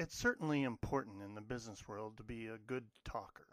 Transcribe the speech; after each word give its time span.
It's 0.00 0.14
certainly 0.14 0.62
important 0.62 1.22
in 1.22 1.34
the 1.34 1.40
business 1.40 1.88
world 1.88 2.18
to 2.18 2.22
be 2.22 2.46
a 2.46 2.56
good 2.56 2.84
talker. 3.04 3.48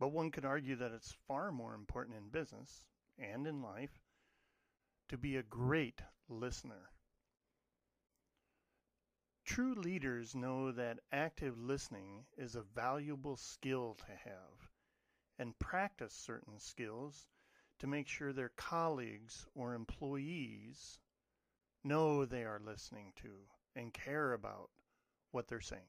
But 0.00 0.08
one 0.08 0.32
could 0.32 0.44
argue 0.44 0.74
that 0.74 0.90
it's 0.90 1.16
far 1.28 1.52
more 1.52 1.74
important 1.74 2.16
in 2.16 2.28
business 2.28 2.82
and 3.16 3.46
in 3.46 3.62
life 3.62 4.02
to 5.10 5.16
be 5.16 5.36
a 5.36 5.44
great 5.44 6.02
listener. 6.28 6.90
True 9.44 9.74
leaders 9.74 10.34
know 10.34 10.72
that 10.72 10.98
active 11.12 11.56
listening 11.56 12.24
is 12.36 12.56
a 12.56 12.62
valuable 12.74 13.36
skill 13.36 13.94
to 13.94 14.12
have 14.24 14.70
and 15.38 15.56
practice 15.60 16.14
certain 16.14 16.58
skills 16.58 17.28
to 17.78 17.86
make 17.86 18.08
sure 18.08 18.32
their 18.32 18.52
colleagues 18.56 19.46
or 19.54 19.74
employees 19.74 20.98
know 21.84 22.24
they 22.24 22.42
are 22.42 22.60
listening 22.64 23.12
to 23.22 23.30
and 23.76 23.94
care 23.94 24.32
about 24.32 24.70
what 25.32 25.48
they're 25.48 25.60
saying. 25.60 25.82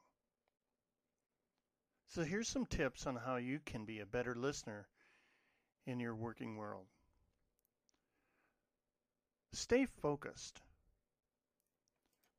So 2.10 2.24
here's 2.24 2.50
some 2.50 2.66
tips 2.66 3.08
on 3.08 3.16
how 3.16 3.38
you 3.38 3.60
can 3.66 3.86
be 3.86 4.00
a 4.00 4.06
better 4.06 4.36
listener 4.36 4.88
in 5.86 6.00
your 6.00 6.16
working 6.16 6.58
world. 6.58 6.86
Stay 9.54 9.86
focused. 10.02 10.62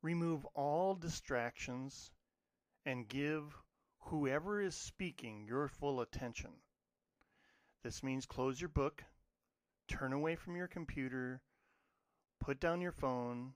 Remove 0.01 0.45
all 0.53 0.95
distractions 0.95 2.11
and 2.85 3.07
give 3.07 3.43
whoever 3.99 4.61
is 4.61 4.75
speaking 4.75 5.45
your 5.47 5.67
full 5.67 6.01
attention. 6.01 6.51
This 7.83 8.03
means 8.03 8.25
close 8.25 8.59
your 8.59 8.69
book, 8.69 9.03
turn 9.87 10.13
away 10.13 10.35
from 10.35 10.55
your 10.55 10.67
computer, 10.67 11.41
put 12.39 12.59
down 12.59 12.81
your 12.81 12.91
phone, 12.91 13.53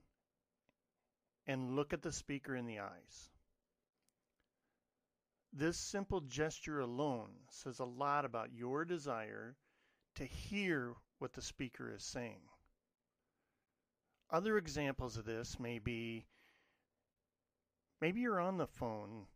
and 1.46 1.76
look 1.76 1.92
at 1.92 2.02
the 2.02 2.12
speaker 2.12 2.54
in 2.54 2.66
the 2.66 2.80
eyes. 2.80 3.30
This 5.52 5.76
simple 5.76 6.20
gesture 6.20 6.80
alone 6.80 7.30
says 7.48 7.80
a 7.80 7.84
lot 7.84 8.24
about 8.24 8.52
your 8.52 8.84
desire 8.84 9.56
to 10.14 10.24
hear 10.24 10.94
what 11.18 11.32
the 11.32 11.42
speaker 11.42 11.92
is 11.92 12.04
saying. 12.04 12.40
Other 14.30 14.56
examples 14.56 15.16
of 15.16 15.24
this 15.24 15.58
may 15.58 15.80
be 15.80 16.24
maybe 18.00 18.20
you're 18.20 18.40
on 18.40 18.58
the 18.58 18.66
phone 18.66 19.26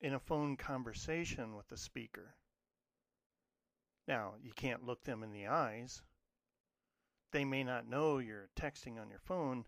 in 0.00 0.14
a 0.14 0.18
phone 0.18 0.56
conversation 0.56 1.54
with 1.54 1.68
the 1.68 1.76
speaker. 1.76 2.34
Now, 4.08 4.34
you 4.42 4.52
can't 4.52 4.84
look 4.84 5.04
them 5.04 5.22
in 5.22 5.32
the 5.32 5.46
eyes. 5.46 6.02
They 7.30 7.44
may 7.44 7.62
not 7.64 7.88
know 7.88 8.18
you're 8.18 8.48
texting 8.56 9.00
on 9.00 9.10
your 9.10 9.20
phone, 9.20 9.64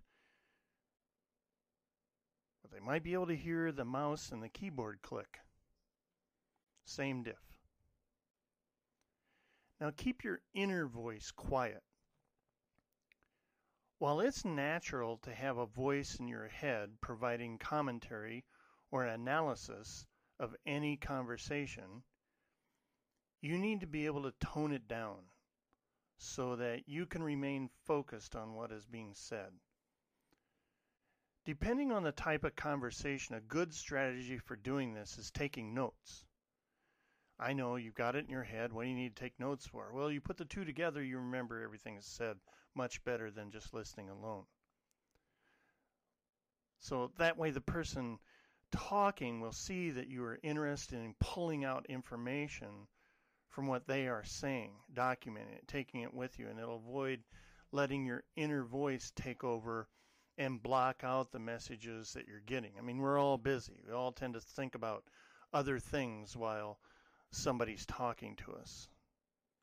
they 2.74 2.80
might 2.80 3.04
be 3.04 3.12
able 3.12 3.28
to 3.28 3.36
hear 3.36 3.70
the 3.70 3.84
mouse 3.84 4.32
and 4.32 4.42
the 4.42 4.48
keyboard 4.48 5.00
click. 5.00 5.38
Same 6.84 7.22
diff. 7.22 7.54
Now 9.80 9.92
keep 9.96 10.24
your 10.24 10.40
inner 10.54 10.86
voice 10.86 11.30
quiet. 11.30 11.84
While 13.98 14.18
it's 14.18 14.44
natural 14.44 15.18
to 15.18 15.32
have 15.32 15.56
a 15.56 15.66
voice 15.66 16.16
in 16.16 16.26
your 16.26 16.48
head 16.48 17.00
providing 17.00 17.58
commentary 17.58 18.44
or 18.90 19.04
analysis 19.04 20.04
of 20.40 20.56
any 20.66 20.96
conversation, 20.96 22.02
you 23.40 23.56
need 23.56 23.80
to 23.80 23.86
be 23.86 24.06
able 24.06 24.24
to 24.24 24.34
tone 24.40 24.72
it 24.72 24.88
down 24.88 25.18
so 26.18 26.56
that 26.56 26.88
you 26.88 27.06
can 27.06 27.22
remain 27.22 27.70
focused 27.84 28.34
on 28.34 28.54
what 28.54 28.72
is 28.72 28.84
being 28.84 29.12
said. 29.14 29.52
Depending 31.44 31.92
on 31.92 32.02
the 32.02 32.12
type 32.12 32.44
of 32.44 32.56
conversation, 32.56 33.34
a 33.34 33.40
good 33.40 33.74
strategy 33.74 34.38
for 34.38 34.56
doing 34.56 34.94
this 34.94 35.18
is 35.18 35.30
taking 35.30 35.74
notes. 35.74 36.24
I 37.38 37.52
know 37.52 37.76
you've 37.76 37.94
got 37.94 38.16
it 38.16 38.24
in 38.24 38.30
your 38.30 38.44
head. 38.44 38.72
What 38.72 38.84
do 38.84 38.88
you 38.88 38.94
need 38.94 39.14
to 39.14 39.22
take 39.22 39.38
notes 39.38 39.66
for? 39.66 39.92
Well, 39.92 40.10
you 40.10 40.20
put 40.20 40.38
the 40.38 40.46
two 40.46 40.64
together, 40.64 41.02
you 41.02 41.18
remember 41.18 41.60
everything 41.60 41.98
said 42.00 42.36
much 42.74 43.04
better 43.04 43.30
than 43.30 43.50
just 43.50 43.74
listening 43.74 44.08
alone. 44.08 44.44
So 46.80 47.12
that 47.18 47.36
way, 47.36 47.50
the 47.50 47.60
person 47.60 48.18
talking 48.70 49.40
will 49.40 49.52
see 49.52 49.90
that 49.90 50.08
you 50.08 50.24
are 50.24 50.40
interested 50.42 50.98
in 50.98 51.14
pulling 51.20 51.64
out 51.64 51.86
information 51.88 52.86
from 53.48 53.66
what 53.66 53.86
they 53.86 54.08
are 54.08 54.24
saying, 54.24 54.72
documenting 54.94 55.56
it, 55.56 55.68
taking 55.68 56.00
it 56.00 56.14
with 56.14 56.38
you, 56.38 56.48
and 56.48 56.58
it'll 56.58 56.76
avoid 56.76 57.20
letting 57.70 58.06
your 58.06 58.24
inner 58.36 58.64
voice 58.64 59.12
take 59.14 59.44
over 59.44 59.88
and 60.36 60.62
block 60.62 61.02
out 61.04 61.30
the 61.30 61.38
messages 61.38 62.12
that 62.14 62.26
you're 62.26 62.40
getting. 62.40 62.72
I 62.78 62.82
mean, 62.82 62.98
we're 62.98 63.18
all 63.18 63.38
busy. 63.38 63.80
We 63.86 63.92
all 63.92 64.12
tend 64.12 64.34
to 64.34 64.40
think 64.40 64.74
about 64.74 65.04
other 65.52 65.78
things 65.78 66.36
while 66.36 66.78
somebody's 67.30 67.86
talking 67.86 68.36
to 68.36 68.52
us. 68.52 68.88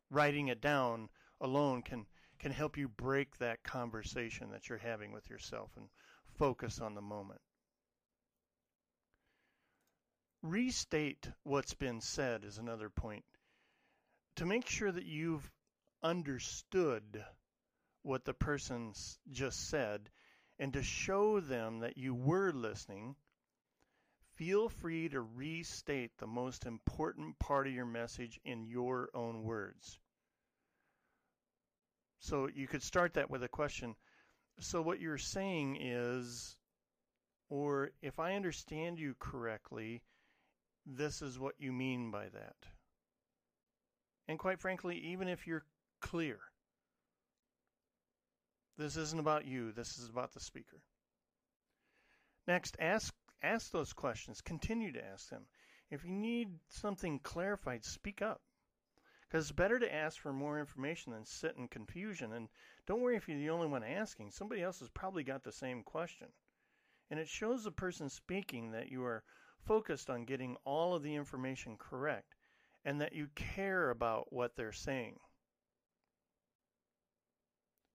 Writing 0.10 0.48
it 0.48 0.62
down 0.62 1.10
alone 1.40 1.82
can 1.82 2.06
can 2.40 2.52
help 2.52 2.76
you 2.76 2.88
break 2.88 3.38
that 3.38 3.64
conversation 3.64 4.50
that 4.52 4.68
you're 4.68 4.80
having 4.80 5.12
with 5.12 5.30
yourself 5.30 5.70
and 5.78 5.88
focus 6.40 6.80
on 6.80 6.96
the 6.96 7.02
moment. 7.02 7.40
Restate 10.42 11.30
what's 11.44 11.76
been 11.76 12.02
said 12.02 12.44
is 12.44 12.58
another 12.58 12.90
point. 12.90 13.24
To 14.38 14.46
make 14.48 14.68
sure 14.68 14.92
that 14.92 15.06
you've 15.06 15.52
understood 16.02 17.24
what 18.02 18.26
the 18.26 18.34
person 18.34 18.94
just 19.32 19.70
said 19.70 20.10
and 20.62 20.74
to 20.74 20.84
show 20.84 21.40
them 21.40 21.80
that 21.80 21.98
you 21.98 22.14
were 22.14 22.52
listening, 22.52 23.16
feel 24.36 24.70
free 24.70 25.10
to 25.10 25.20
restate 25.20 26.12
the 26.20 26.28
most 26.28 26.68
important 26.68 27.38
part 27.40 27.66
of 27.66 27.74
your 27.74 27.88
message 27.88 28.40
in 28.46 28.68
your 28.68 29.10
own 29.16 29.42
words. 29.42 29.98
So 32.20 32.48
you 32.48 32.68
could 32.68 32.84
start 32.84 33.16
that 33.16 33.32
with 33.32 33.42
a 33.42 33.48
question. 33.48 33.96
So, 34.60 34.84
what 34.84 35.02
you're 35.02 35.18
saying 35.18 35.78
is, 35.82 36.56
or 37.50 37.90
if 38.04 38.20
I 38.20 38.36
understand 38.36 39.00
you 39.00 39.16
correctly, 39.18 40.04
this 40.86 41.24
is 41.24 41.40
what 41.40 41.56
you 41.58 41.72
mean 41.72 42.12
by 42.12 42.26
that. 42.26 42.56
And 44.28 44.38
quite 44.38 44.60
frankly, 44.60 44.98
even 45.08 45.28
if 45.28 45.48
you're 45.48 45.66
clear, 46.02 46.38
this 48.78 48.98
isn't 48.98 49.20
about 49.20 49.46
you, 49.46 49.72
this 49.72 49.98
is 49.98 50.10
about 50.10 50.34
the 50.34 50.40
speaker. 50.40 50.82
Next, 52.48 52.76
ask 52.80 53.14
ask 53.44 53.72
those 53.72 53.94
questions. 53.94 54.42
Continue 54.42 54.92
to 54.92 55.06
ask 55.06 55.30
them. 55.30 55.46
If 55.90 56.06
you 56.06 56.12
need 56.12 56.60
something 56.70 57.20
clarified, 57.20 57.84
speak 57.84 58.22
up. 58.22 58.42
Because 59.28 59.46
it's 59.46 59.52
better 59.52 59.80
to 59.80 59.94
ask 59.94 60.20
for 60.20 60.34
more 60.34 60.60
information 60.60 61.14
than 61.14 61.26
sit 61.26 61.56
in 61.58 61.68
confusion. 61.68 62.34
And 62.34 62.50
don't 62.86 63.02
worry 63.02 63.16
if 63.16 63.28
you're 63.28 63.38
the 63.38 63.50
only 63.50 63.68
one 63.68 63.84
asking. 63.84 64.32
Somebody 64.32 64.62
else 64.62 64.80
has 64.80 64.90
probably 64.90 65.24
got 65.24 65.44
the 65.44 65.52
same 65.52 65.84
question. 65.84 66.28
And 67.10 67.20
it 67.20 67.28
shows 67.28 67.64
the 67.64 67.72
person 67.72 68.10
speaking 68.10 68.72
that 68.72 68.90
you 68.90 69.04
are 69.04 69.24
focused 69.66 70.10
on 70.10 70.26
getting 70.26 70.58
all 70.66 70.96
of 70.96 71.04
the 71.04 71.16
information 71.16 71.78
correct 71.78 72.36
and 72.84 73.00
that 73.02 73.14
you 73.14 73.28
care 73.36 73.90
about 73.90 74.34
what 74.34 74.56
they're 74.56 74.72
saying. 74.72 75.20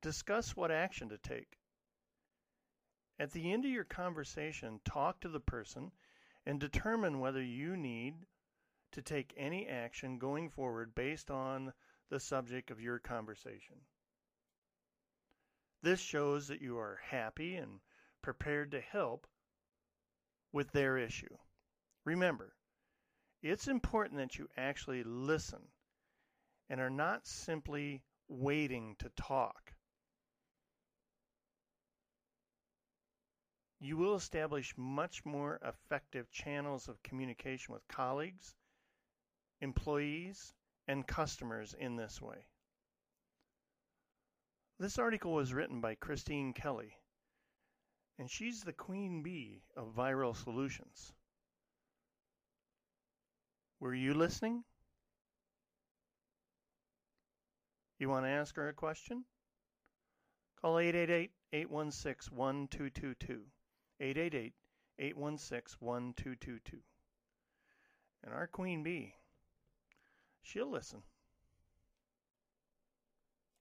Discuss 0.06 0.54
what 0.54 0.70
action 0.70 1.08
to 1.08 1.18
take. 1.18 1.58
At 3.18 3.32
the 3.32 3.52
end 3.52 3.64
of 3.64 3.72
your 3.72 3.82
conversation, 3.82 4.78
talk 4.84 5.18
to 5.22 5.28
the 5.28 5.40
person 5.40 5.90
and 6.46 6.60
determine 6.60 7.18
whether 7.18 7.42
you 7.42 7.76
need 7.76 8.14
to 8.92 9.02
take 9.02 9.34
any 9.36 9.66
action 9.66 10.18
going 10.18 10.48
forward 10.48 10.94
based 10.94 11.28
on 11.28 11.72
the 12.08 12.20
subject 12.20 12.70
of 12.70 12.80
your 12.80 13.00
conversation. 13.00 13.78
This 15.82 15.98
shows 15.98 16.46
that 16.46 16.62
you 16.62 16.78
are 16.78 17.00
happy 17.02 17.56
and 17.56 17.80
prepared 18.22 18.70
to 18.70 18.80
help 18.80 19.26
with 20.52 20.70
their 20.70 20.97
issue. 20.98 21.36
Remember, 22.04 22.54
it's 23.42 23.66
important 23.66 24.18
that 24.18 24.38
you 24.38 24.47
actually 24.56 25.02
listen 25.02 25.62
and 26.70 26.80
are 26.80 26.91
not 26.91 27.26
simply 27.26 28.04
waiting 28.28 28.94
to 29.00 29.10
talk. 29.16 29.66
You 33.78 33.98
will 33.98 34.14
establish 34.14 34.74
much 34.76 35.24
more 35.24 35.60
effective 35.62 36.30
channels 36.30 36.88
of 36.88 37.02
communication 37.02 37.74
with 37.74 37.86
colleagues, 37.88 38.54
employees, 39.60 40.54
and 40.88 41.06
customers 41.06 41.74
in 41.78 41.96
this 41.96 42.20
way. 42.20 42.46
This 44.78 44.98
article 44.98 45.32
was 45.32 45.52
written 45.52 45.80
by 45.80 45.94
Christine 45.94 46.52
Kelly, 46.52 46.96
and 48.18 48.30
she's 48.30 48.62
the 48.62 48.72
queen 48.72 49.22
bee 49.22 49.62
of 49.76 49.94
viral 49.94 50.34
solutions. 50.34 51.12
Were 53.78 53.94
you 53.94 54.14
listening? 54.14 54.64
You 57.98 58.08
want 58.08 58.24
to 58.24 58.30
ask 58.30 58.56
her 58.56 58.68
a 58.68 58.74
question? 58.74 59.24
Call 60.60 60.78
888 60.78 61.30
816 61.52 62.36
1222. 62.36 63.44
888 64.01 64.53
816 64.98 65.77
1222. 65.81 66.78
And 68.25 68.34
our 68.34 68.47
queen 68.47 68.83
bee, 68.83 69.15
she'll 70.43 70.71
listen. 70.71 71.03